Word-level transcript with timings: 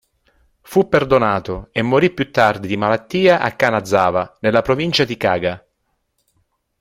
Fu 0.61 0.89
perdonato 0.89 1.67
e 1.71 1.83
morì 1.83 2.09
più 2.11 2.31
tardi 2.31 2.65
di 2.67 2.75
malattia 2.75 3.37
a 3.39 3.55
Kanazawa, 3.55 4.37
nella 4.39 4.63
provincia 4.63 5.05
di 5.05 5.15
Kaga. 5.15 5.63